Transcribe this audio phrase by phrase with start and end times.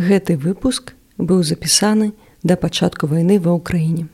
[0.00, 4.08] Гэты выпуск быў запісаны да пачатку вайны ва ўкраіне.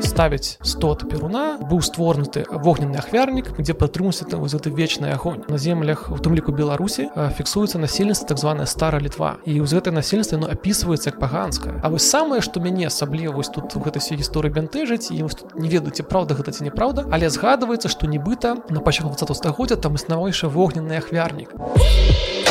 [0.00, 5.44] Ставіць 100 перуна быў створнуты вогненны ахвярнік дзе падтрымуецца там гэты вечны агонь.
[5.52, 9.36] На землях у тым ліку беларусі фіксуецца насельніцтва так званая стара літва.
[9.44, 13.52] І ў гэтай насельніцтва ну апісваецца як паганская А вось самае што мяне асабліва вось
[13.52, 15.28] тут гэта все гісторыі бянтэжыць і
[15.60, 20.00] не ведаеце праўда гэта ці неправда але згадваецца што нібыта на пачатку 20 стагоддзя там
[20.00, 21.52] існавайшы вогненны ахвярнік.
[21.52, 22.43] а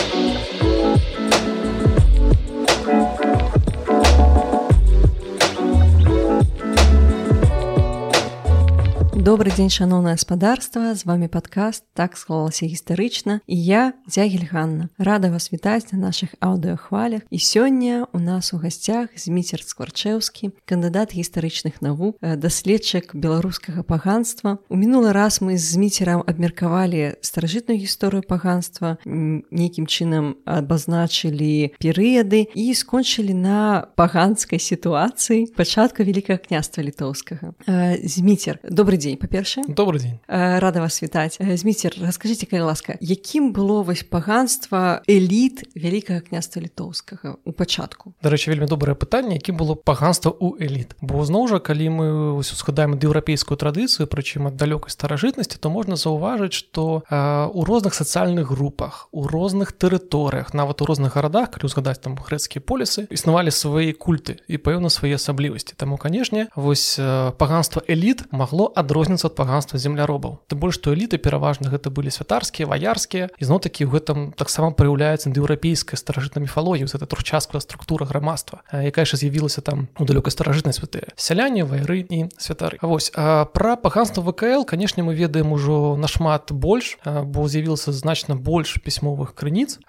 [9.23, 14.89] добрый дзень шаноўна гаспадарства з вами падкаст так склалася гістарычна і я дзягель Ганна.
[14.99, 21.15] Рада вас вітаць на наших аўдыохвалях і сёння у нас у гасцях зміцер скварчэўскі кандыдат
[21.15, 28.27] гістарычных навук э, даследчык беларускага паганства у мінулы раз мы з зміцерам абмеркавалі старажытную гісторыю
[28.27, 38.03] паганства нейкім чынам абазначылі перыяды і скончылі на паганскай сітуацыі пачатку великкага княства літоўскага э,
[38.03, 43.53] зміцер добрый дзень дзень па-першае добрый дзень рада вас вітаць зміцер расскажитеце калі ласка якім
[43.53, 48.13] было вось паганства эліт вялікага княства літоўскага у пачатку?
[48.23, 52.97] Дарэчы вельмі добрае пытанне якім было паганства у эліт бо зноў жа калі мы узгадаем
[52.97, 59.27] еўрапейскую традыцыю прычым ад далёкай старажытнасці то можна заўважыць што у розных сацыяльных групах у
[59.27, 64.57] розных тэрыторыях нават у розных гарадах калі узгадаць там грэцкія полісы існавалі свае культы і
[64.57, 65.75] пэўна свае асаблівасці.
[65.77, 66.97] Таму канешне вось
[67.37, 70.39] паганства эліт магло адрозніваць розніца ад паганства земляробаў.
[70.47, 75.29] Ты больш што эліты пераважна гэта былі святарскія ваярскія ізноў такі ў гэтым таксама праяўляецца
[75.29, 81.11] індеўрапейская старажытна міфалогію гэта трухчаская структура грамадства якая ж з'явілася там у далёкай старажытнай святыя
[81.15, 82.79] сяляне вайры і святары.
[82.81, 88.35] А вось а пра паганства вКл канешне мы ведаем ужо нашмат больш бо з'явілася значна
[88.35, 89.79] больш пісьмовых крыніц.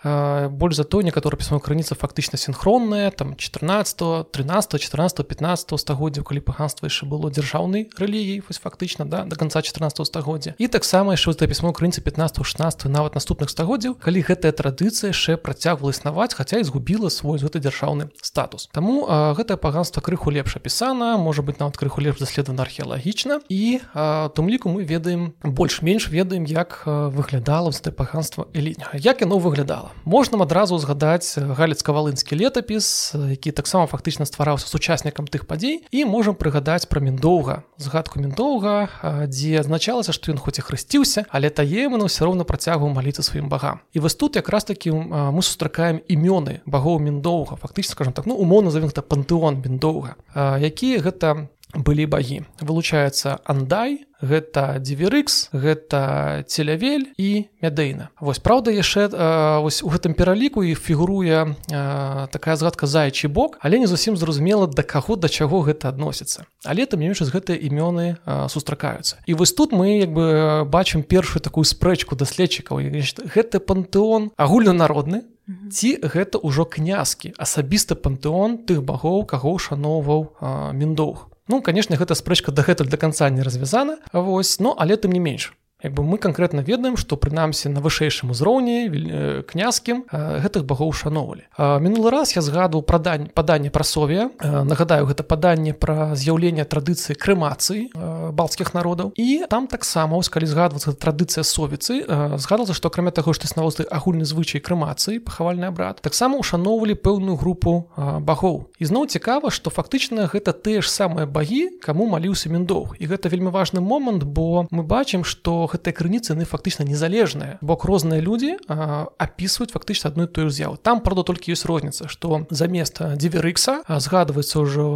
[0.51, 6.41] Больш за то некаторы пісьмо крыніца фактычна синхронная там 14 13 14 15 стагоддзяў калі
[6.41, 11.33] паганства яшчэ было дзяржаўнай рэлігіяй вось фактычна да, до конца 14 стагоддзя і таксама яшчэ
[11.33, 16.59] за пісьмо крыніцы 15 16 нават наступных стагоддзяў калі гэтая традыцыя яшчэ працягвала існаваць хаця
[16.59, 18.69] і згубіла свой гэты дзяржаўны статус.
[18.73, 23.41] Таму гэтае паганство крыху лепш апісана можа быть нават крыху лепш даследавана археалагічна.
[23.49, 29.93] І тым ліку мы ведаем больш-менш ведаем як выглядала гэтае паганство элітня як яно выглядала?
[30.05, 35.85] Можна адразу згадаць галецка-валынскі летапіс які таксама фактычна ствараўся сучаснікам тых падзей.
[35.91, 41.51] І можам прыгадаць пра міндоўга згадку міндоўга дзе азначалася што ён хоць і хрысціўся але
[41.51, 43.81] таемна ўсё роўна працягваў маліцца сваім багам.
[43.93, 47.57] І вось тут якраз такі мы сустракаем імёны багоў міндоўга.
[47.57, 50.17] Фактычна скажем так ну умоўна завін гэта пантэон біндоўга
[50.61, 52.47] якія гэта былі багі.
[52.63, 59.13] Вылучаецца андай гэта дзіверыкс гэта целявель і мядейна вось праўда яшчэ
[59.61, 64.67] вось у гэтым пераліку і фігуруе а, такая згадка заячы бок але не зусім зразумела
[64.67, 66.47] да каго да чаго гэта адносіцца.
[66.65, 68.17] Але там менш з гэтыя імёны
[68.49, 69.21] сустракаюцца.
[69.27, 72.81] І вось тут мы як бы бачым першую такую спрэчку даследчыкаў.
[73.29, 75.25] Гэты пантэон агульнанародны
[75.71, 80.41] ці гэта ўжо князкі асабісты пантэон тых багоў каго ушаноўваў
[80.73, 85.21] міндоўг Ну канешне гэта спрэчка дагэтуль да канца не развязана Вось ну але тым не
[85.21, 85.53] менш
[85.93, 91.45] бы мы конкретно ведаем что прынамсі на вышэйшым узроўні э, князькім э, гэтых багоў шаноўвалі.
[91.59, 94.31] Мінулы раз я згадваў прадань паданне пра сове.
[94.41, 97.91] Э, нагадаю гэта паданне пра з'яўленне традыцыі крэмацыі
[98.33, 99.13] балцкіх народаў.
[99.17, 102.05] І там таксама ось калі згадвацца традыцыя совіцы
[102.39, 107.91] згадалася што акрамя таго што існавоты агульны звычай крэмацыі пахавальны абрад таксама ушаноўвалі пэўную групу
[107.97, 108.71] багоў.
[108.79, 113.51] Ізноў цікава што фактычна гэта тыя ж самыя багі каму маліўся міндоў і гэта вельмі
[113.51, 119.75] важны момант бо мы бачым што гэтыя крыніцы яны фактычна незалежныя бок розныя людзі апісваюць
[119.75, 120.79] фактычна адну тую з'яву.
[120.79, 124.87] Там правда толькі ёсць розніца што замест дзіверыкса згадваецца ўжо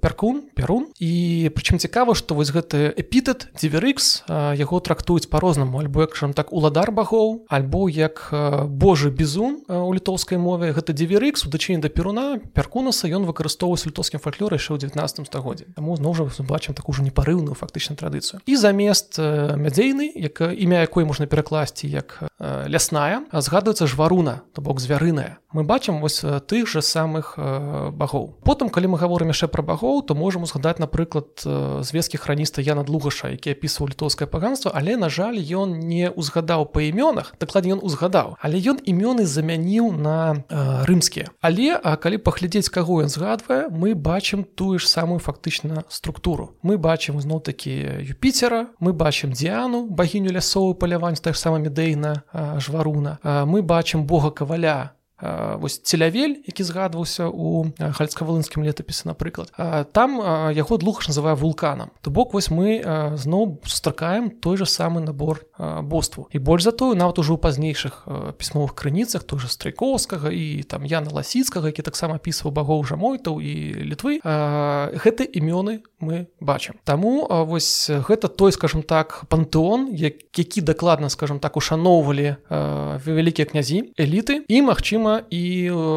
[0.00, 0.88] перкун перун.
[1.02, 5.82] І прычым цікава што вось гэты эпітэт дзіверыкс яго трактуюць по-рознаму.
[5.82, 8.30] Альбо як жам так уладар багоў альбо як
[8.68, 10.72] Божы бізун у літоўскай мове.
[10.72, 15.66] Гэта дзіверыкс у дачыне да перуна перкунаса ён выкарыстоўваюць літоўскім фальклоры яшчэ ў 19 стагоддзе
[15.74, 18.40] таму зноў жа бачым такую непарыўную фактычна традыцыю.
[18.46, 25.40] І замест мядзейны як імя якой можна перакласці як лясная згадваецца жваруна то бок звярыная
[25.52, 28.36] мы бачым вось тых жа самых багоў.
[28.44, 31.40] Потым калі мы гаворым яшчэ пра багоў то можам узгадаць напрыклад
[31.82, 36.84] звесткі храніста Яна длугаша які апісваў літоўскае паганство але на жаль ён не узгадаў па
[36.84, 40.44] імёнах дакладе ён узгадаў але ён імёны замяніў на
[40.84, 41.32] рымскія.
[41.40, 46.52] Але а калі паглядзець каго ён згадвае мы бачым тую ж самую фактычна структуру.
[46.62, 52.22] Мы бачым зноў такі юпіцера мы бачым дзяну багіню лясовую палявань так сама медэйна
[52.58, 53.18] жваруна.
[53.22, 59.50] Мы бачым бога каваля вось целявель які згадваўся у хальцкавалынскім летапісе напрыклад.
[59.92, 60.18] Там
[60.54, 62.82] яго длуха называе вулканам то бок вось мы
[63.18, 65.42] зноў сустракаем той же самы набор
[65.82, 68.06] боству і больш за тое нават ужо ў пазнейшых
[68.38, 73.52] пісьмовых крыніцах той же страйкоўскага і там яна ласіцкага які таксама апісваў багоў жамойтаў і
[73.90, 76.78] літвы гэты імёны мы бачым.
[76.84, 84.46] Таму вось гэта той скажем так пантэон які дакладна скажем так ушаноўвалі вялікія князі эліты
[84.46, 85.42] і магчыма і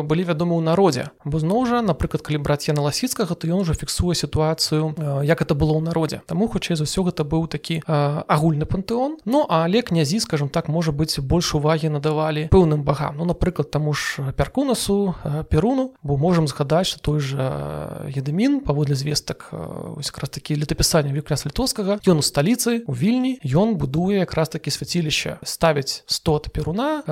[0.08, 1.04] былі вядомы ў народзе.
[1.26, 5.54] Бо зноў жа напрыклад калі браць яна ласіцкага то ён ужо фіксуе сітуацыю як это
[5.56, 6.22] было ў народзе.
[6.26, 9.20] Таму хутчэй за ўсё гэта быў такі агульны пантэон.
[9.26, 13.20] Ну але князі скажем так можа быць больш увагі надавалі пэўным багам.
[13.20, 15.16] Ну напрыклад таму ж перкунасу
[15.50, 17.42] перуну бо можемм згадаць что той же
[18.08, 19.52] едымін паводле звестак
[20.22, 25.40] раз такі летапісання вікляс літоўскага ён у сталіцы у вільні ён будуе якраз такі свяцілішча
[25.44, 27.04] ставіць 100 перуна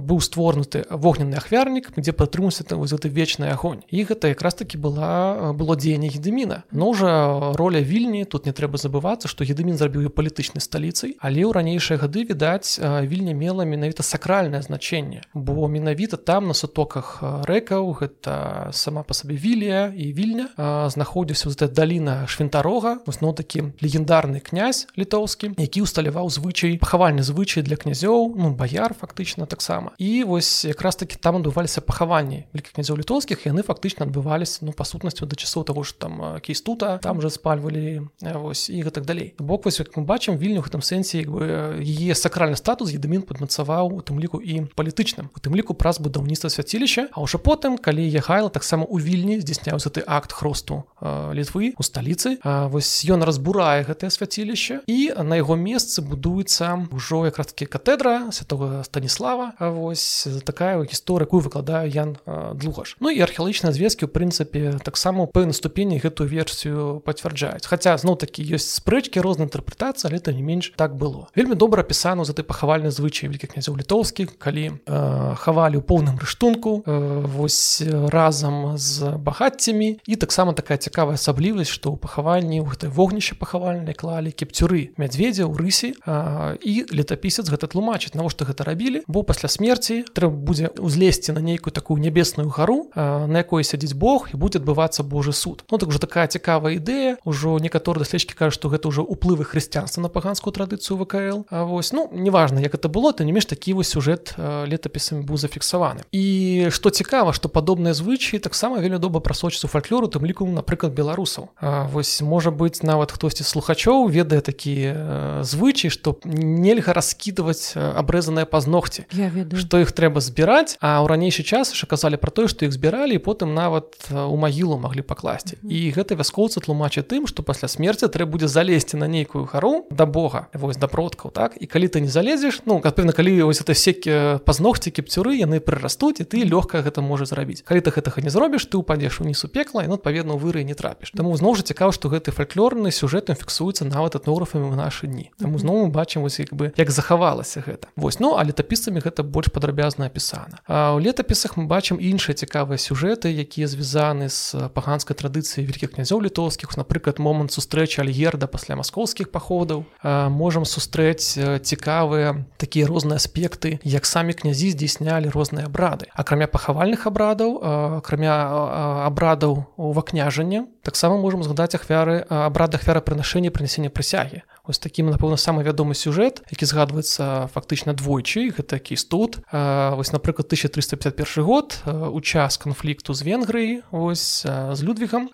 [0.00, 5.52] быў створнуты вогненны ахвярнік дзе падтрымуся там гэты вечны агонь і гэта якраз таки была
[5.52, 10.64] было дзеянне гедыміна но ўжо роля вільні тут не трэба забывацца што гедымін зрабіў палітычнай
[10.64, 11.20] сталіцай.
[11.20, 17.20] Але ў ранейшыя гады відаць вільня мела менавіта сакральнае значэнне бо менавіта там на сутоках
[17.20, 20.48] рэкаў гэта сама па сабе вілія і вільня
[20.88, 27.76] знаходзіўся з даліна швентарога зноў такі легендарны князь літоўскі які ўсталяваў звычай пахавальны звычай для
[27.76, 29.92] князёў ну баяр фактычна таксама.
[29.98, 35.26] І вось якраз таки там адбываліся пахаванні князёў літоўскіх яны фактычна адбываліся ну па сутнасцю
[35.26, 39.78] да часоў того ж там кейстута там же спальвалі вось і гэтак далей бок вось
[39.78, 44.20] як мы бачым вільню гэтым сэнсе як бы яе сакральны статус едамін падмацаваў у тым
[44.20, 48.84] ліку і палітычным у тым ліку праз будаўніцтва свяцілішча а ўжо потым калі ехайла таксама
[48.84, 55.12] у вільні здзяйсняўся ты акт хросту літвы у сталіцы вось ён разбурае гэтае свяцілішча і
[55.22, 61.88] на яго месцы будуецца ўжо якраз таки катедра святого станіслава вось такая гісторыя якую выкладаю
[61.90, 67.66] ян длугаш Ну і археалагічныя звесткі у прынцыпе таксама пэўна ступені гэтую версію пацвярджаюць.
[67.66, 71.28] Хаця зноў такі ёсць спрэчкі рознай інтэрпрэтацыі але это не менш так было.
[71.36, 76.16] Вельмі добра апісана за ты пахавальны звычай вялікіх князяў літоўскіх калі э, хавалі ў поўным
[76.20, 80.00] рыштунку э, вось разам з багаццямі.
[80.06, 85.44] І таксама такая цікавая асаблівасць што ў пахавальні ў гэтай вогнішча пахавальнай клалі кепцюры мядзведзя
[85.48, 89.04] ў рысе э, і летапісец гэта тлумачыць навошта гэта рабілі.
[89.06, 90.70] Бо пасля смерці трэба будзе
[91.14, 95.64] узлезці на нейкую такую нябесную гару на якой сядзіць Бог і будзе адбывацца Божы суд.
[95.70, 97.16] Ну так уже такая цікавая ідэя.
[97.24, 101.46] Ўжо некаторыя даследчыкі кажуць што гэта ўжо уплывы хрысціянства на паганскую традыцыю ВКЛ.
[101.50, 105.36] А вось ну неважна як это было то не менш такі вось сюжэт летапісамі быў
[105.38, 106.02] зафіксаваны.
[106.10, 111.54] І што цікава што падобныя звычаі таксама вельмі добра прасочыцца фальклору тым ліку напрыклад беларусаў.
[111.60, 119.06] А вось можа быць нават хтосьці слухачоў ведае такі звычай што нельга раскідваць абрэзаныя пазногці.
[119.12, 119.60] Я ведаю.
[119.60, 123.16] Што іх трэба збіраць а ў ранейшы час яшчэ казалі пра тое што іх збіралі
[123.16, 125.58] і потым нават у магілу маглі пакласці.
[125.64, 130.06] І гэта вяскоўцы тлумачаць тым што пасля смерці трэба будзе залезці на нейкую гару да
[130.06, 131.56] Бога вось да продкаў так?
[131.56, 136.20] І калі ты не залезеш ну пэўна калі вось это секі пазногці кіпцюры яны прырастуць
[136.20, 137.62] і ты лёгка гэта можа зрабіць.
[137.62, 140.74] Калі ты гэтага не зробіш ты упадзеш уніз у пекла і ну адпаведна выры не
[140.74, 141.14] трапіш.
[141.16, 145.30] Таму зноў жа цікава што гэты фальклорны сюжэтам фіксуецца нават этнографамі ў нашы дні.
[145.40, 147.88] Таму зноў мы бачым вось як бы як захавалася гэта.
[147.96, 150.60] Вось ну а летапісамі гэта больш падрабязна апісана.
[150.66, 156.20] А ў летапісах мы бачым іншыя цікавыя сюжэты якія звязаны з паганскай традыцыяй вялікіх князёў
[156.26, 156.76] літоўскіх.
[156.76, 159.88] Напрыклад момант сустрэчы альгерда пасля маскоўскіх паходаў.
[160.04, 166.10] Можам сустрэць цікавыя такія розныя аспекты як самі князі здзейснялі розныя абрады.
[166.12, 167.62] Акрамя пахавальных абрадаў
[168.04, 175.36] акрамя абрадаў увакняжання таксама можам згадаць ахвяры абрад ахвяра прынашэння прынясення прысягі ось таким напэўна
[175.36, 179.44] самы вядомы сюжэт які згадваецца фактычна двойчы гэта кіс тут.
[179.52, 185.28] Вось напрыклад 1351 год у час канфлікту з венгрыі з людвігам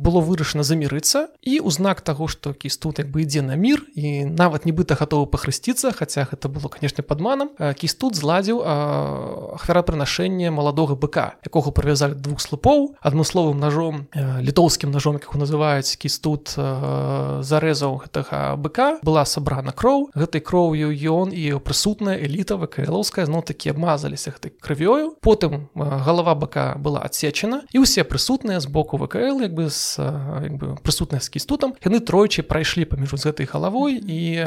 [0.00, 3.84] было вырашана замірыцца і ў знак таго што кіс тут як бы ідзе на мір
[3.92, 8.64] і нават нібыта гатовы пахрысціцца хаця гэта было канешне падманам кіс тут зладзіў
[9.60, 16.18] ахвяра прынашэння маладога быка якога прывязалі двух слупоў адмысловым ножом літоўскім ножом як называюць кіс
[16.24, 20.10] тут зарэзаў гэтага гэтага быка была сабрана кроў.
[20.14, 26.76] Гэтай кроўю ён і прысутная эліта вКлаўская зноў такі абмазаліся гэтай крывёю потым галава бака
[26.78, 31.28] была адсечана і ўсе прысутныя з боку вКл як бы з як бы прысутныя з
[31.28, 34.46] кістутам яны тройчы прайшлі паміж з гэтай галавой і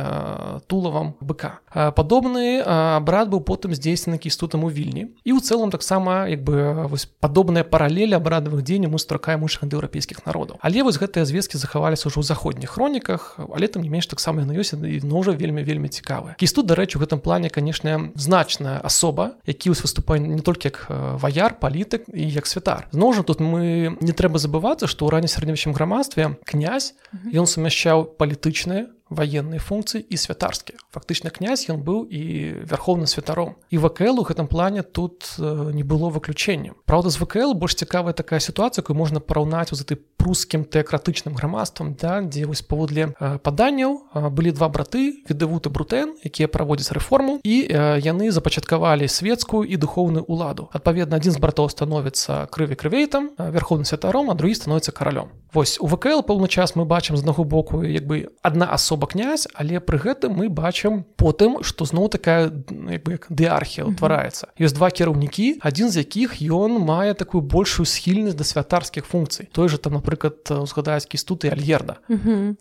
[0.68, 1.60] тулавам быка.
[1.74, 2.64] Падобны
[3.04, 5.12] брат быў потым здзейснены кістутам у вільні.
[5.24, 10.26] І ў цэлым таксама як бы вось падобныя паралелі абрадавых дзеянняў мы стракаем іншых еўрапейскіх
[10.26, 10.58] народаў.
[10.62, 14.54] Але вось гэтыя звесткі захаваліся ўжо ў заходніх хроніках але тым не менш таксама яны
[14.54, 16.38] ёсць ну уже вельмі вельмі цікавы.
[16.38, 20.86] Кісту дарэчы у гэтым плане канешне значная асоба які выступае не толькі як
[21.20, 22.88] ваяр палітык і як святар.
[22.94, 26.94] Зноў жа тут мы не трэба забывацца што ў ранне сярэднявечым грамадстве князь
[27.34, 32.22] ён сумяшчаў палітычныя ваенныя функцыі і святарскія фактычна князь ён быў і
[32.68, 33.56] вярхоўным святаром.
[33.70, 38.40] І вКл у гэтым плане тут не было выключэннем Праўда з вКл больш цікавая такая
[38.40, 44.52] сітуацыя якую можна параўнаць у ты прускім тэакратычным грамадствам да дзе вось паводле паданняў былі
[44.56, 47.56] два браты відавуты брутэн якія праводзяць рэформу і
[48.00, 50.70] яны запачаткавалі светскую і духоўную уладу.
[50.72, 55.28] Адпаведна адзін з братоў становіцца крыві крывейтам вярхоўным святаром а другі становіцца каралём.
[55.54, 59.48] Вось у вКл пэўны час мы бачым з аднаго боку як бы адна асоба князь
[59.54, 64.54] але пры гэтым мы бачым потым што зноў такая дыархія ўтвараецца.
[64.60, 69.50] Ёсць два кіраўнікі адзін з якіх ён мае такую большую схільнасць да святарскіх функцый.
[69.52, 72.00] Той же там напрыклад узгадаюць кістут і альерда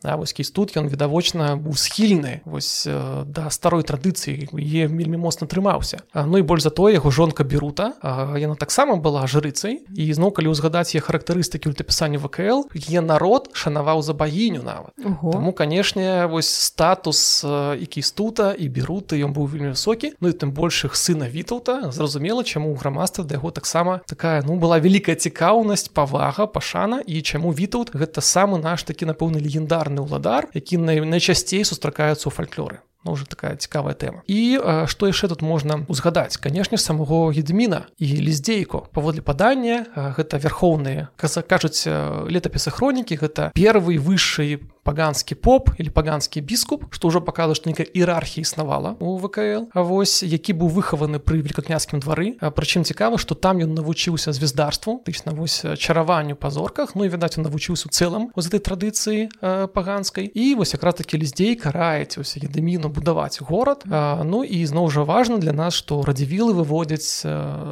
[0.02, 6.02] вось кістут ён відавочна быў схільны вось да старой традыцыі е вельмі моцна трымаўся.
[6.14, 7.92] Ну і больш за то яго жонка берута
[8.36, 9.84] яна таксама была жрыцай.
[9.94, 14.92] І зноў калі ўзгадаць е характарыстыкі ультапісання вКл е народ шанаваў за багіню нават.
[14.96, 20.56] Таму канешне вось статус і кістута і беруты ён быў вельмі высокі Ну і тым
[20.56, 25.92] большых сына вітаўта зразумела чаму ў грамадства да яго таксама такая ну была вялікая цікаўнасць
[25.92, 32.26] павага пашана і чаму вітаут гэта самы наш такі напэўны легендарны ўладар які найчасцей сустракаюцца
[32.28, 34.22] ў фальклоры Ну, уже такая цікавая тэма.
[34.30, 36.36] І што яшчэ тут можна узгадаць?
[36.36, 41.86] Канешне самого гедміна і ліздзейку паводле падання гэта вярхоўныя кажуць
[42.30, 47.86] летапісы хронікі гэта первый высший паганскі поп или паганскі біскуп што ўжо паказва што нейкая
[47.86, 49.70] іерархія існавала у вКл.
[49.74, 52.34] А вось які быў выхаваны пры великакняцкім двары.
[52.38, 57.38] Прычым цікава што там ён навучыўся звездарству тычна вось чараванню па зорках Ну і відаць
[57.38, 59.30] он навучыўся у цэлым з этой традыцыі
[59.70, 60.26] паганскай.
[60.34, 63.86] І вось якраз такі ліздзей караець усе едыміну будаваць горад.
[63.88, 67.24] Ну і зноў жа важна для нас што радзівілы выводзяць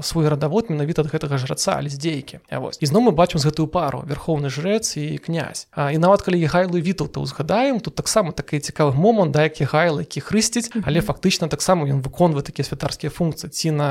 [0.06, 2.80] свой радавод менавіта ад гэтага жраца ліздзейкі вось.
[2.80, 5.66] Ізноў мы бачым з гэтую пару верхоўны жрэц і князь.
[5.74, 10.00] І нават калі ехайлы від тытул-то узгадаем тут таксама такі цікавы момант да які гайл
[10.00, 13.50] які хрысціць але фактычна таксама ён выконвае такія святарскія функцыі.
[13.50, 13.88] Ці на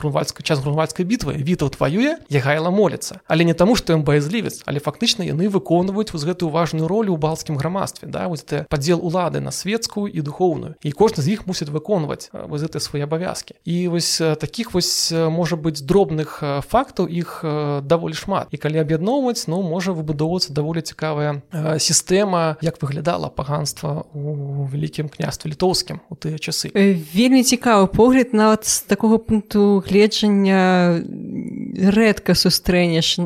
[0.00, 4.62] грунвальскай час грунвальскай бітвы вітаў тваюе я гайла моліцца але не таму што ён баязлівец
[4.66, 9.40] але фактычна яны выконваюць воз гэтую важную ролю ў балцкім грамадстве да вось падзел улады
[9.40, 13.90] на светскую і духоўную і кожны з іх мусіць выконваць воз гэты свае абавязкі і
[13.90, 16.38] вось таких вось можа быць дробных
[16.70, 17.42] фактаў іх
[17.82, 18.48] даволі шмат.
[18.54, 21.42] І калі аб'ядноўваць ну можа выбудоўвацца даволі цікавая
[21.78, 26.70] сістэма як выглядала паганства у вялікім княстве літоўскім у тыя часы.
[26.74, 31.02] Вельмі цікавы погляд нават з такога пункту гледжання
[31.90, 33.18] рэдка сустрэнеш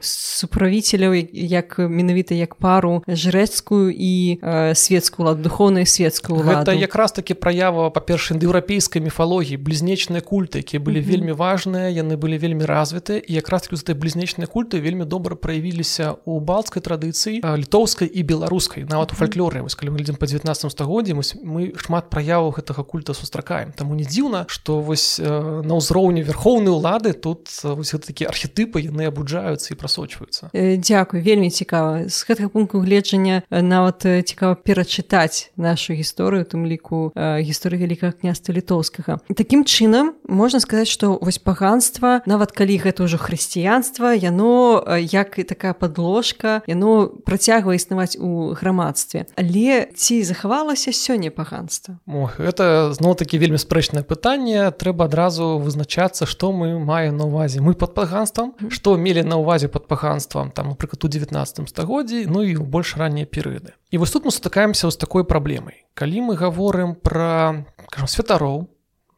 [0.00, 4.40] суправіцеляў як менавіта як пару жрэцкую і
[4.74, 11.00] светскую лад духоўную светскую гэта якраз таки праява па-перша еўрапейскай міфалогіі блізнечныя культы якія былі
[11.00, 11.10] mm -hmm.
[11.10, 16.40] вельмі важныя яны былі вельмі развіты і якраз таки блізнечныя культы вельмі добра праявіліся у
[16.40, 19.62] балцкай традыцыі літоўскай і беларускай нават у фальклоры.
[19.62, 23.72] Вось калі мы глядзім па 19 стагоддзі мы шмат праяваў гэтага культа сустракаем.
[23.72, 29.74] Таму не дзіўна што вось на ўзроўні верхоўнай улады тут вось такі архетыпы яны абуджаюцца
[29.74, 30.50] і прасочваюцца.
[30.52, 32.08] Дякую вельмі цікава.
[32.08, 39.22] З гэтага пункту гледжання нават цікава перачытаць нашу гісторыю тым ліку гісторыі вялікага княства літоўскага.
[39.32, 45.44] Такім чынам можна сказаць што вось паганства нават калі гэта ўжо хрысціянства яно як і
[45.46, 49.26] такая подложка яно працягвае існаваць у грамадстве.
[49.36, 51.96] Але ці захавалася сёння паганства?
[52.38, 54.70] Это зноў такі вельмі спрэчнае пытанне.
[54.74, 59.68] Трэба адразу вызначацца што мы маем на увазе мы под паганствам што мелі на увазе
[59.68, 64.10] под паганствам там напрыклад у 19 стагоддзі ну і ў больш раннія перыяды і вось
[64.10, 67.64] тут мы сутыкаемся з такой праблемай калі мы гаворым пра
[68.06, 68.68] святароў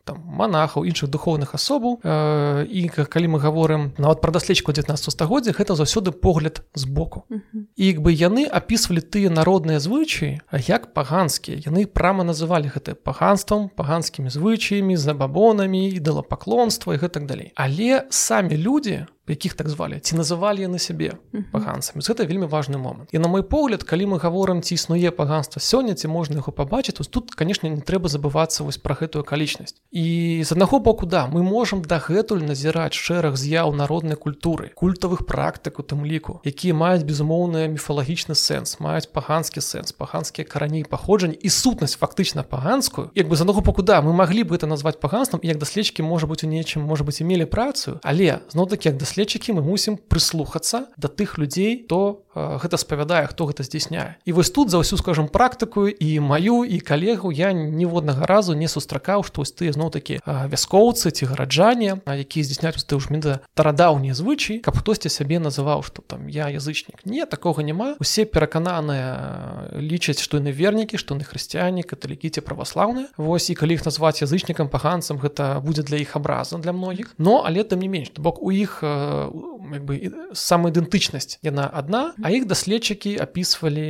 [0.09, 5.53] там манахаў іншых духоўных асобаў э, і калі мы гаворым нават пра даследчыку 19 стагоддзя
[5.53, 11.61] гэта заўсёды погляд збоку і як бы яны апісвалі тыя народныя звычаі як паганскія.
[11.61, 17.53] Яны прама называлі гэта паганствам паганскімі звычаямі забабонамі ідалапаклонства і гэтак далей.
[17.55, 21.19] Але самі людзі у якіх так звалі ці называлі яны сябе
[21.53, 22.03] паганцамі.
[22.03, 23.09] Гэта вельмі важны момант.
[23.13, 26.99] І на мой погляд калі мы гаворым ці існуе паганства сёння ці можна яго пабачыць
[26.99, 29.77] вось тут канешне не трэба забывацца вось пра гэтую акалічнасць.
[29.93, 35.79] І з аднаго боку да мы можам дагэтуль назіраць шэраг з'яў народнай культуры культавых практык
[35.79, 41.49] у тым ліку якія маюць безумоўны міфалагічны сэнс маюць паганскі сэнс паганскія карані паходжань і
[41.49, 43.11] сутнасць фактычна паганскую.
[43.15, 46.27] Як бы з аднаго боку да мы маглі бы это назваць паганствам як даследчыкі можа
[46.27, 49.67] быць у нечым можа быць і мелі працу але зноў такі як даслед даследчыкі мы
[49.67, 54.15] мусім прыслухацца да тых людзей то гэта спавядае хто гэта здзяйсняе.
[54.25, 58.71] І вось тут за ўсю скажем практыку і маю і калегу я ніводнага разу не
[58.71, 64.63] сустракаў што вось ты зноў такі вяскоўцы ці гараджане які здзяйсняюць ты ўжмінда тарадаўнія звычай
[64.63, 67.99] каб хтосьці сябе называў што там я язычнік не такога няма.
[67.99, 73.11] Усе перакананыя лічаць што яны вернікі што на хрысціяне каталікі ці праваслаўныя.
[73.19, 77.19] Вось і калі іх назваць язычнікам паганцам гэта будзе для іх абраза для многіх.
[77.19, 78.79] Но але там не менш бок у іх
[79.79, 83.87] бы самаідэнтычнасць яна адна а іх даследчыкі апісвалі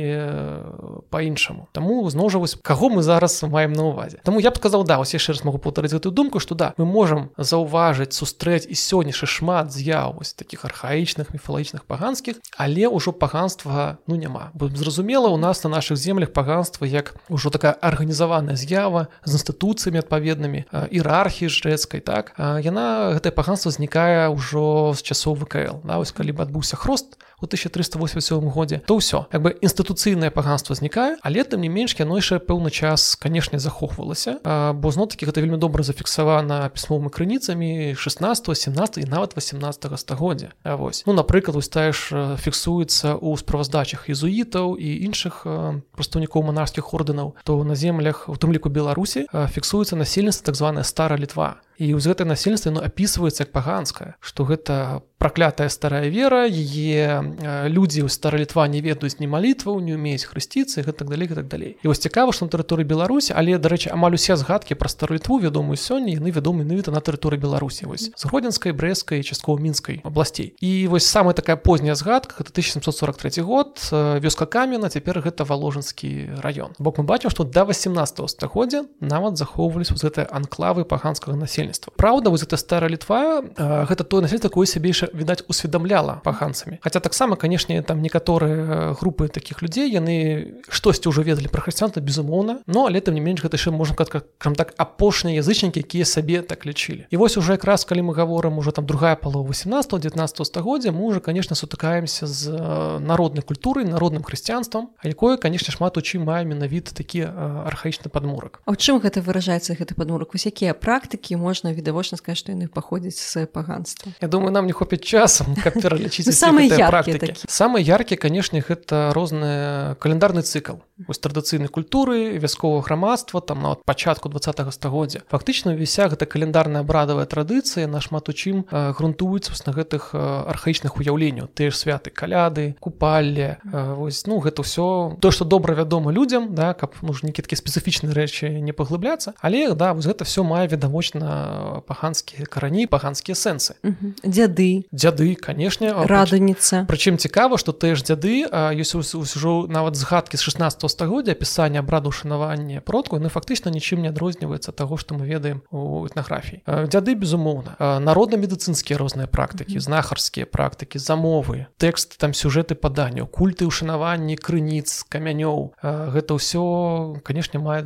[1.09, 4.19] по-іншаму Таму зноў жа вось каго мы зараз маем на увазе.
[4.23, 6.85] Таму я б сказаў да вось яшчэ раз могу паўтарыць гэтую думку што да мы
[6.85, 13.99] можам заўважыць сустрэць і сённяшы шмат з'яў вось таких архаічных міфалагічных паганскіх але ўжо паганства
[14.07, 14.51] ну няма.
[14.53, 20.01] Бо зразумела у нас на наших землях паганства як ужо такая арганізаваная з'ява з інстытуцыямі
[20.03, 22.33] адпаведнымі іерархіі жрэцкай так?
[22.37, 27.45] Яна гэтае паганство знікае ўжо з часоў вКл да, вось калі б адбыўся хрост у
[27.47, 29.25] 1387 годзе то ўсё.
[29.33, 34.39] Як бы інстытуцыйнае паганство знікае але там не менш яно яшчэ пэўны час канешне захоўвалася.
[34.75, 40.51] Бо зно такі гэта вельмі добра зафіксавана пісьмовымі крыніцамі 16 17 і нават 18 стагоддзя.
[40.63, 41.03] Вось.
[41.07, 45.47] Ну напрыклад устаеш фіксуецца ў справаздачах езуітаў і іншых
[45.95, 51.15] прадстаўнікоў манарскіх ордэнаў то на землях у тым ліку беларусі фіксуецца насельніцтва так званая стара
[51.15, 57.23] літва і ў гэтае насельніцтва ну апісваецца як паганская што гэта праклятая старая вера яе
[57.71, 61.77] людзі ў стара літва не ведаюць ні малітваў не умеюць хрысціцы так далей так далей.
[61.83, 65.39] І вось цікава што на тэрыторыі беларусі але дарэчы амаль усе згадкі пра старую літву
[65.39, 70.55] вядомую сёння яны вядомы навіта на тэрыторыі беларусі вось з гродзенскай брэскай часткова мінскай абласцей.
[70.59, 73.79] І вось самая такая позняя згадка это 1743 год
[74.19, 76.75] вёска камена цяпер гэта валожанскі раён.
[76.79, 82.29] Бок мы бачым што да 18 стагоддзя нават захоўвались вот гэтыя анклавы паганскага насельніцтва Праўда
[82.29, 87.81] вось это старая літва гэта той насельніцтва такое сябейша відаць усведамляла паганцамі Хаця таксама канешне
[87.83, 93.13] там некаторыя групы таких людзей яны штосьці ўжо ведалі пра хрысціянта безумоўна но але там
[93.13, 93.95] не менш гэта яшчэ можна
[94.37, 97.05] кам так апошнія язычнікі якія сабе так лічылі.
[97.09, 101.03] І вось уже якраз калі мы гаворым уже там другая палова 18 19 стагоддзя мы
[101.03, 102.51] уже конечно сутыкаемся з
[102.99, 107.27] народнай культурай народным хрысціянствам а якое канешне шмат у чым мае менавіта такі
[107.67, 108.61] архаічны падмурак.
[108.65, 110.33] А ў чым гэта выражаецца гэты падмурак?
[110.33, 114.73] Вось якія практыкі можна відавочна сказаць што яны паходзяць з паганства Я думаю нам не
[114.73, 121.19] хопіць часам каб пералічыць ну, самыя практыкі самыя яркія канешне гэта розныя каляндарны цыкл вось
[121.19, 125.21] традыцыйнай культуры вясковага грамадства там нават пачатку два стагоддзя.
[125.29, 131.47] Фактычна віся гэта каляндарная абрадавая традыцыя нашмат у чым грунтуецца на гэтых архаічных уяўленняў.
[131.53, 136.73] Ты ж святы каляды купалле вось ну гэта ўсё то што добра вядома людзям да
[136.73, 139.33] каб можа нейкі такі спецыфічныя рэчы не паглыбляцца.
[139.39, 143.75] Але да вось гэта все мае відавочна паганскія карані паганскія сэнсы.
[144.23, 144.85] Дзяды.
[144.91, 150.88] Дзяды канешне раданіца прычым цікава што ты ж дзяды ёсць ўжо нават згадкі з 16
[150.89, 156.05] стагоддзя апісання абраду шанавання продку яны фактычна нічым не адрозніваецца таго што мы ведаем у
[156.05, 164.39] этнаграфіі дзяды безумоўна народна-медыцынскія розныя практыкі знахарскія практыкі замовы тэкст там сюжэты паданняў культы ўшанаванні
[164.39, 167.83] крыніц камянёў гэта ўсё канешне мае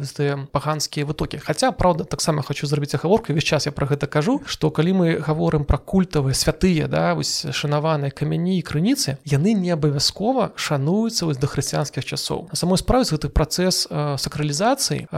[0.52, 1.38] паганскія вытокі.
[1.40, 5.08] Хаця праўда таксама хочу зрабіць агаворку весь час я про гэта кажу што калі мы
[5.20, 11.38] гаворым пра культавыя святыя да вось шанаваныя камяні і крыніцы яны не абавязкова шануюцца вось
[11.38, 12.48] да хрысціянскіх часоў.
[12.52, 15.10] На самой справе гэты працэс сакралізацыі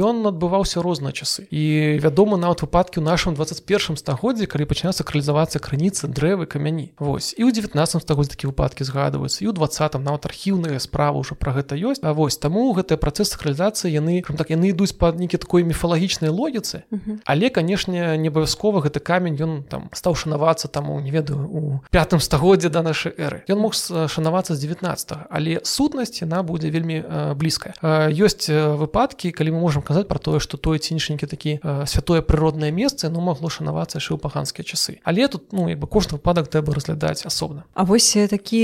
[0.00, 1.44] ён адбываўся розныя часы.
[1.52, 7.36] І вядома нават выпадкі ў нашым 21 стагоддзі калі пачына сакралізавацца крыніцы дрэвы камяні Вось.
[7.36, 11.52] І ў 19 стагоддзі такі выпадкі згадваюцца і ў 20 нават архіўныя справы ўжо пра
[11.52, 12.00] гэта ёсць.
[12.00, 16.88] А вось таму гэтыя працэс сакралізацыі яны так яны ідуць па нейкі такой міфалагічнай логіцы.
[17.28, 21.60] Але канешне не абавязкова гэты камень ён там стаў шанавацца таму не ведаю у
[21.92, 23.44] пятым стагоддзе да нашай эры.
[23.52, 27.02] Ён мог шанавацца з 19 але сутнасць яна будзе вельмі
[27.34, 27.74] блізкая
[28.08, 32.70] ёсць выпадкі калі мы можемм казаць про тое что той ці іншенькі такі святое прыроднае
[32.72, 35.00] месца ну магло шанавацца яшчэ ў паганскія часы.
[35.04, 38.62] Але тут ну як бы кожны выпадак трэба разглядаць асобна А вось такі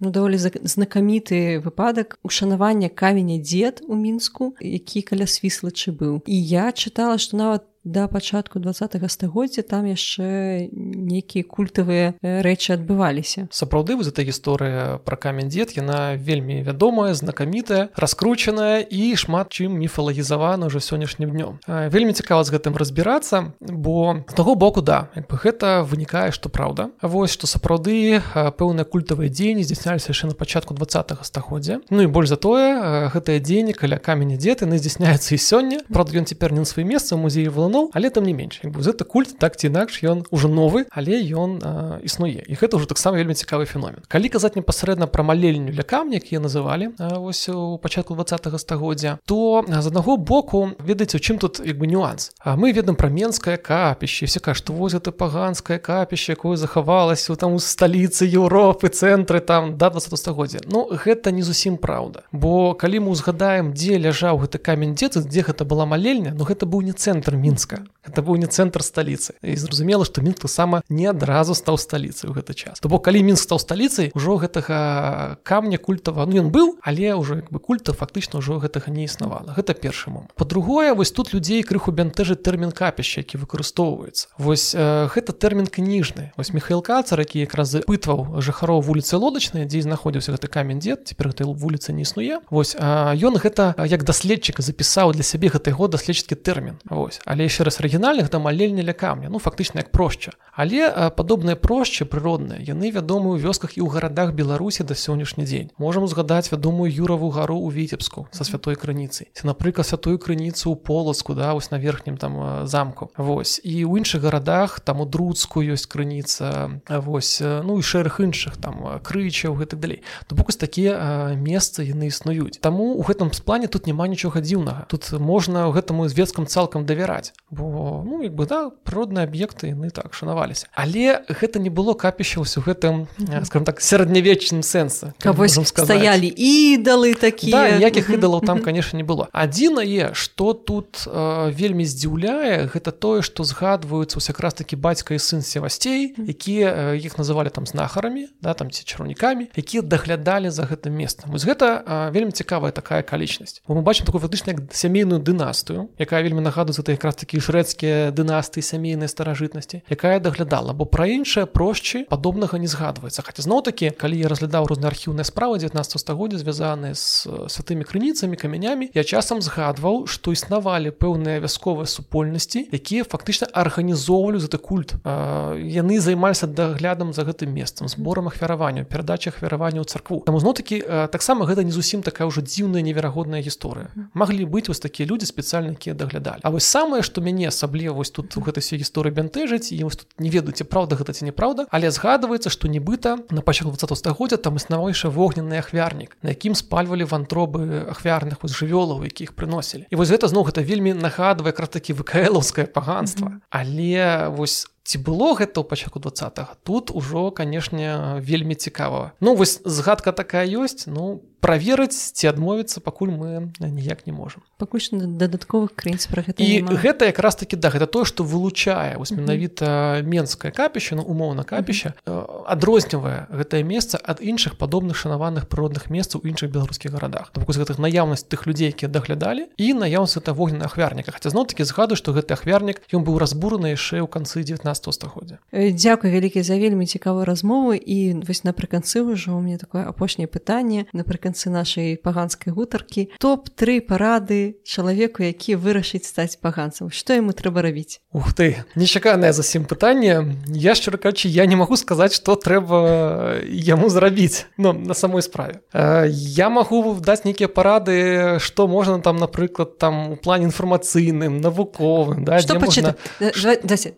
[0.00, 6.72] ну даволі знакаміты выпадак ушанавання каменя дзед у мінску які каля свіслачы быў і я
[6.72, 13.46] чытала што нават да пачатку два стагоддзя там яшчэ нейкія культавыя рэчы адбываліся.
[13.54, 19.78] Сапраўды вы гэта гісторыя пра камень дзед яна вельмі вядомая знакамітая раскручаная і шмат чым
[19.78, 21.52] міфалагізавана ўжо сённяшнім днём.
[21.66, 26.50] Вельмі цікава з гэтым разбірацца бо з таго боку да як бы гэта вынікае што
[26.50, 26.90] праўда.
[27.06, 31.78] Вось што сапраўды пэўныя культавыя дзеянні здзяйсняліся яшчэ на пачатку два стагоддзя.
[31.94, 35.78] Ну і больш за тое гэтыя дзеянні каля каменя дзед яны здзяйсняюцца і сёння.
[35.86, 39.04] Правда ён цяпер не на сваім месцы музеі валано ну але там не менш гэта
[39.04, 41.60] культ так ці інакш ён ужо новы але ён
[42.00, 42.40] існуе.
[42.48, 44.00] І гэта ўжо таксама вельмі цікавы феномен.
[44.08, 48.24] Калі казаць непасрэдна пра маленню для камня якія называлі вось у пачатку два
[48.58, 52.32] стагоддзя то з аднаго боку ведаеце у чым тут як бы нюанс?
[52.40, 57.36] А мы ведаем пра менскае капіще все кажа што воз это паганскае капіще якое захавалася
[57.36, 62.24] там у сталіцы Еўропы цэнтры там да 20 стагоддзя Ну гэта не зусім праўда.
[62.32, 66.64] Бо калі мы узгадаем дзе ляжаў гэты камень дзецы дзе гэта была малельня но гэта
[66.64, 67.65] быў не цэнтр мінска
[68.06, 72.34] это быў не цэнтр сталіцы і зразумела што мінск таксама не адразу стаў сталіцай у
[72.34, 72.80] гэты час.
[72.80, 77.42] То бок калі мінск стаў сталіцай ужо гэтага камня культава ну ён быў але ўжо
[77.42, 79.52] як бы культа фактычна ўжо гэтага не існавала.
[79.56, 79.74] Гэта
[80.06, 80.32] момант.
[80.34, 84.28] По-другое вось тут людзей крыху бянтэжы тэрмін капішча які выкарыстоўваецца.
[84.38, 86.32] Вось э, гэта тэрмін кніжны.
[86.36, 91.34] Вось михаил кацар які якраз запытваў жыхароў вуліцы лодачнай дзе знаходзіўся гэты камень дзед цяпер
[91.34, 92.38] гэтай вуліцы не існуе.
[92.50, 96.78] Вось ён гэта як даследчык запісаў для сябе гэты год даследчыцкі тэрмін.
[96.86, 100.36] Вось але яшчэ раз арыгінальных да малельня ля камня ну фактычна як проща.
[100.52, 105.72] Але падобныя прощы прыродныя яны вядомы ў вёсках і ў гарадах беларусі да сённяшні дзень.
[105.80, 110.76] Можам узгадаць вядомую юраву гару ў віцебску са святой крыніцай ці напрыклад святую крыніцу ў
[110.76, 113.08] полацку да вось на верхнім там замку.
[113.16, 113.56] Вось.
[113.64, 119.00] І ў іншых гарадах там у друцку ёсць крыніца вось ну і шэраг іншых там
[119.00, 120.04] крычаў гэтак далей.
[120.28, 122.60] То бок такія месцы яны існуюць.
[122.60, 124.84] Таму у гэтым плане тут няма нічога дзіўнага.
[124.92, 130.14] Тут можна гэтаму звесткам цалкам давяраць бо ну як бы да прыродныя аб'екты яны так
[130.14, 133.06] шанаваліся але гэта не было капішча ўсё гэтым
[133.46, 135.14] скажем так сярэднявечным сэнса
[135.62, 141.86] стаялі ідалы такія да, якіх ідалаў там конечно не было адзінае что тут э, вельмі
[141.86, 147.54] здзіўляе гэта тое что згадваюцца ўсяк раз таки бацька і сын севасцей якія іх называлі
[147.54, 151.30] там знахарамі да там ці чараўнікамі якія даглядалі за гэтым месцам.
[151.30, 153.62] Вось гэта э, вельмі цікавая такая акалічнасць.
[153.68, 159.08] Мы бачым такую фактычна сямейную дынастыю якая вельмі нагадуецца ты якраз такі шрэцкія дынастыі сямейнай
[159.08, 163.22] старажытнасці якая даглядала бо пра іншыя прощы падобнага не згадваецца.
[163.22, 168.36] Хаця зноў такі калі я разглядаў розныя архіўныя справы 19 стагоддзя звязаныя з святымі крыніцамі
[168.36, 174.96] камянямі я часам згадваў што існавалі пэўныя вясковыя супольнасці якія фактычна арганізоўвалі за ты культ
[175.04, 180.22] яны займаліся даглядам за гэтым месцам зборам ахвяравання перадача ахвяравання ў царкву.
[180.26, 180.80] Там зноў такі
[181.12, 183.90] таксама гэта не зусім такая ўжо дзіўная неверагодная гісторыя.
[184.14, 186.40] Маглі быць вось такія людзі спецыяльна якія даглядалі.
[186.42, 189.98] А вось самае што мяне асабліва вось тут у гэтай все гісторыі бянтэжыць і вось
[190.02, 194.38] тут не ведаеце праўда гэта ці неправда але згадваецца што нібыта на пачатку 20 стагоддзя
[194.38, 199.86] там існавайшы вогненны ахвярнік на якім спальвалі вантробы ахвярных вось жывёлаў якіх прыносілі.
[199.90, 203.40] І вось гэта зноў гэта вельмі нагадвае кратакі вКлаўскае паганства.
[203.50, 206.14] Але вось ці было гэта ў пачатку два
[206.62, 209.12] тут ужо канешне вельмі цікава.
[209.20, 214.42] Ну вось згадка такая ёсць ну праверыць ці адмовіцца пакуль мы ніяк не можам.
[214.58, 216.74] Пакуль дадатковых крыніц пра гэта і няма.
[216.74, 221.94] гэта якраз таки да гэта тое што вылучае вось менавіта менскае капіще ну умоўна капіще
[222.06, 227.30] адрознівае гэтае месца ад іншых падобных шанаваных прыродных месцаў іншых беларускіх гарадах.
[227.34, 231.12] З гэтых наяўнасць тых людзей якія даглядалі і наяўнасць это вогненна ахвярніка.
[231.12, 235.38] Хаця зноў таки згаду што гэты ахвярнік ён быў разбураны яшчэ ў канцы 19 стагоддзя
[235.52, 237.74] Дякую вялікі за вельмі цікавую размову.
[237.74, 243.10] І вось напрыканцы ўжо у мне такое апошняе пытанне напрыканцы нашай паганскай гутаркі.
[243.18, 246.90] Топ-3 парады чалавеку які вырашыць стаць паганцам.
[246.90, 248.00] Што яму трэба рабіць?
[248.12, 250.36] Ух ты нечаканае зусім пытанне.
[250.48, 255.60] Я шчыра кажучы я не магу сказаць што трэба яму зрабіць но на самой справе.
[255.72, 262.40] Я магу даць нейкія парады што можна там напрыклад там у плане інфармацыйным навуковым да,
[262.58, 262.94] можна...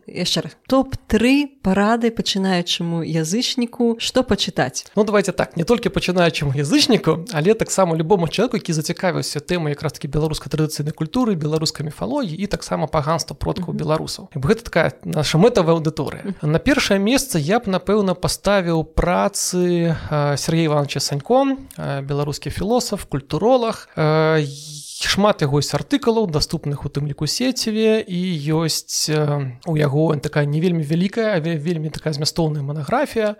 [0.06, 4.92] яшчэ раз топ-3 парады пачынаючаму язычніку што пачытаць?
[4.94, 9.96] Ну давайте так не толькі пачынаючаму язычніку але таксама любому человеку які зацікавіўся тэмы якраз
[9.96, 14.28] таки беларускай традыцыйнай культуры беларускай міфалогіі і таксама паганства продкаў беларусаў.
[14.36, 19.96] Гэта такая наша мэтавая аўдыторыя на першае месца я б напэўна паставіў працы
[20.36, 27.30] Сергей ивановича саньком беларускі філосаф культуролог я шмат яго ёсць артыкулаў доступных у тым ліку
[27.30, 28.20] сеціве і
[28.58, 33.36] ёсць у яго такая не вельмі вялікая вельмі такая змястоўная манаграфія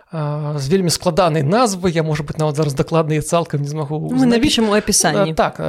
[0.55, 4.69] з вельмі складанай назвы я можа быть нават зараз дакладныя цалкам не змагу мы напішам
[4.69, 5.59] у опісанні так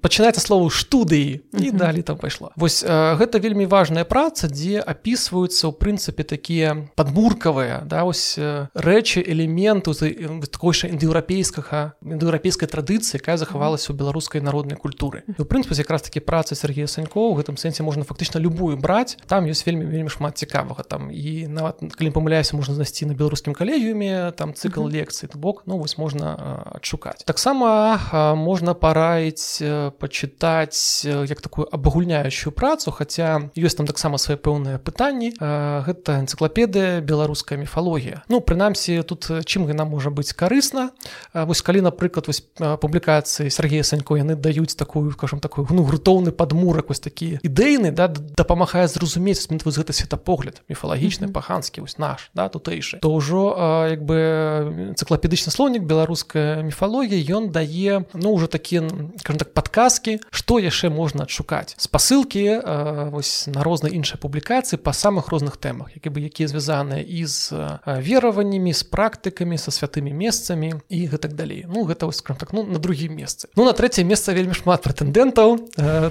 [0.00, 2.52] пачынаецца слову студыі і далі там пайшло.
[2.56, 8.40] Вось гэта вельмі важная праца дзе апісваюцца ў прынцыпе такія падмуркавыя да ось
[8.72, 15.24] рэчы элементу такой індыеўрапейскага індыеўрапейскай традыцыі якая захавалася ў беларускай народнай культуры культуры.
[15.38, 19.44] У прынпе якраз такі працы Сергея Санько у гэтым сэнсе можна фактычна любую браць там
[19.50, 24.30] ёсць вельмі вельмі шмат цікавага там і нават калі памыляюся можна знайсці на беларускім калегіуме
[24.38, 26.38] там цыкл лекцый бок ну вось можна
[26.78, 27.98] адшукаць таксама
[28.38, 29.58] можна параіць
[29.98, 37.58] пачытаць як такую абагульняющую працу хаця ёсць там таксама свае пэўныя пытанні гэта энцыклапедыя беларуская
[37.58, 40.94] міфалогія ну прынамсі тут чым яна можа быць карысна
[41.34, 46.92] вось калі напрыклад вось публікацыі Сергея Санько яны даюць такую скажем такой ну грунтоўны падмурак
[46.92, 53.00] вось такі ідэйны да дапамагае зразумець вось гэты светапогляд міфалагічны паханскі вось наш да тутэйшы.
[53.00, 53.56] То ўжо
[53.88, 58.84] як бы энцыклапедычны слоўнік беларуская міфалогія ён дае ну уже такія
[59.24, 61.78] так падказкі што яшчэ можна адшукаць.
[61.80, 62.60] Спасылкі
[63.08, 67.80] вось на розныя іншыя публікацыі па самых розных тэмах які бы якія звязаныя і з
[67.86, 71.64] вераваннямі з практыкамі са святымі месцамі і гэтак далей.
[71.64, 73.48] Ну гэта вось так ну на другім месцы.
[73.56, 75.58] Ну на трэцяе месца вельмі шмат прэтэндэнтаў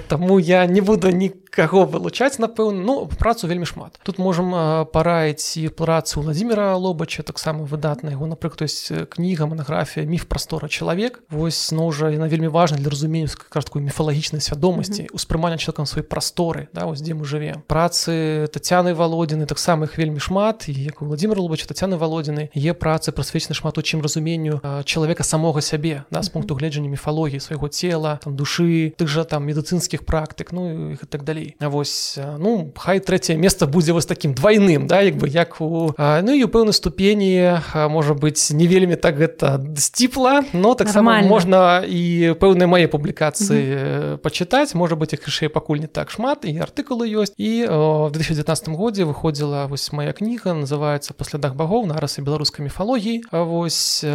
[0.07, 2.83] Таму я не буду нікаго вылучаць напэўна.
[2.83, 3.99] Ну працу вельмі шмат.
[4.03, 4.53] Тут можам
[4.93, 11.23] параіць і працу владимира лобача таксама выдатна яго напрыклад есть кніга монографія міф прастора чалавек.
[11.29, 16.67] Вось ну уже яна вельмі важна для разумення такой міфалагічнай свядомасці успрымання чалавекам свае прасторы
[16.73, 20.69] да вось дзе мы жыве працы татяны володдзіны таксама их вельмі шмат.
[20.69, 25.61] І як владимир лобача татяны володдзіны е працы прасвечаны шмат у чым разуменню чалавека самога
[25.61, 30.51] сябе да, з пункту гледжання міфалогіі свайго цела там душы тых жа там медыцынскіх практык
[30.51, 35.01] ну і так далей А вось ну хай трэцяе месца будзе вось таким двойным да
[35.01, 39.57] як бы як у ну і у пэўнай ступені можа быть не вельмі так гэта
[39.77, 44.75] сціпла но таксама можна і пэўныя мае публікацыі пачытаць.
[44.75, 47.33] Можа быть іх яшчэ пакуль не так шмат і артыкулы ёсць.
[47.37, 51.85] І в 2019 годзе выходзіла вось моя кніга называется па слядах багоў.
[51.87, 54.05] Нарасы беларускай міфалогіі вось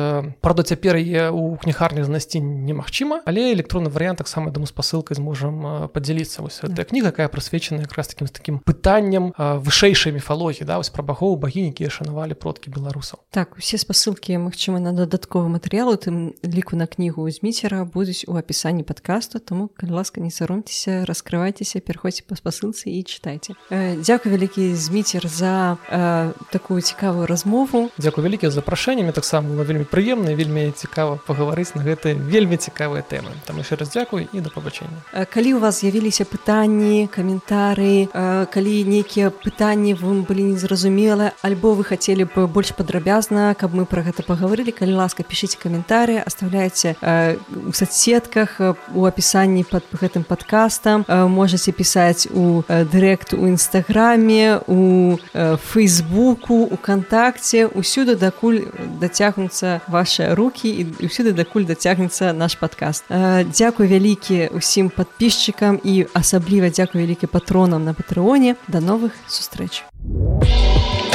[0.41, 6.45] правда цяпер е у кнігарні знайсці немагчыма але электронны варыянт таксама даму спасылкай зможам падзяліцца
[6.45, 11.01] вось гэтая кніга якая прысвечана якраз таким з таким пытанням вышэйшай міфалогіі да вось пра
[11.01, 16.77] багоў багіні якія шанавалі продкі беларусаў так усе спасылкі магчыма на дадатковы матэрыял тым ліку
[16.77, 22.37] на кнігу зміцера будуць у апісанні падкасту тому калі ласка не саромцеся раскрывайцеся пераходзьце па
[22.37, 23.57] спасылцы і чытайце
[24.05, 27.89] Дякую вялікі зміцер за э, такую цікавую размову.
[27.99, 33.57] Дякую вялікі запрашэннямі таксама вельмі прыемна вельмі цікава пагаварыць на гэты вельмі цікавыя тэмы там
[33.57, 33.89] яшчэ раз
[34.19, 38.09] дзякуй і да пабачэння калі у вас з'явіліся пытанні каментары
[38.51, 44.03] калі нейкія пытанні вы былі незразумелы альбо вы хацелі б больш падрабязна каб мы пра
[44.03, 48.61] гэта пагаварылі калі ласка пішыце каментары оставляйте у соцсетках
[48.95, 58.17] у апісанні под гэтым подкастам можете пісаць у дырэкт у нстаграме у фейсбуку укантакце усюды
[58.17, 58.67] дакуль
[59.01, 63.05] дацягнуцца ваши руки і ўсюды дакуль дацягнецца наш подкаст.
[63.09, 64.08] Дякую вялікі
[64.55, 69.85] усім подписчикам і асабліва дзякую вялікі патронам на патрыоне да новых сустрэч.
[70.09, 71.08] Thank you